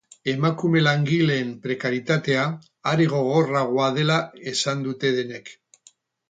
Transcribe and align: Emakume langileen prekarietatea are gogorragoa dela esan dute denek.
Emakume 0.31 0.79
langileen 0.85 1.51
prekarietatea 1.65 2.45
are 2.93 3.07
gogorragoa 3.13 3.91
dela 3.99 4.19
esan 4.55 4.83
dute 4.89 5.13
denek. 5.21 5.55